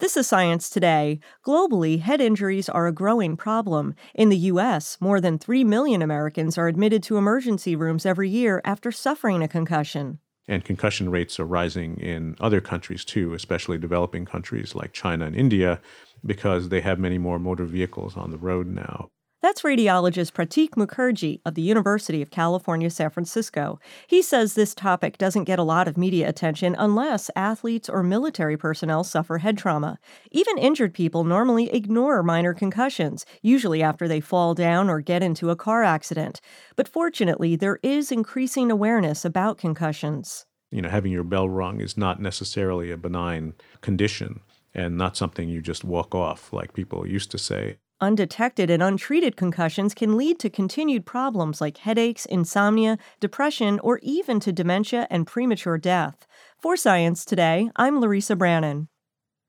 [0.00, 1.20] This is Science Today.
[1.46, 3.94] Globally, head injuries are a growing problem.
[4.14, 8.62] In the U.S., more than 3 million Americans are admitted to emergency rooms every year
[8.64, 10.18] after suffering a concussion.
[10.48, 15.36] And concussion rates are rising in other countries too, especially developing countries like China and
[15.36, 15.82] India,
[16.24, 19.10] because they have many more motor vehicles on the road now.
[19.42, 23.80] That's radiologist Pratik Mukherjee of the University of California, San Francisco.
[24.06, 28.58] He says this topic doesn't get a lot of media attention unless athletes or military
[28.58, 29.98] personnel suffer head trauma.
[30.30, 35.48] Even injured people normally ignore minor concussions, usually after they fall down or get into
[35.48, 36.42] a car accident.
[36.76, 40.44] But fortunately, there is increasing awareness about concussions.
[40.70, 44.40] You know, having your bell rung is not necessarily a benign condition
[44.74, 47.78] and not something you just walk off like people used to say.
[48.02, 54.40] Undetected and untreated concussions can lead to continued problems like headaches, insomnia, depression, or even
[54.40, 56.26] to dementia and premature death.
[56.58, 58.88] For Science Today, I'm Larissa Brannon.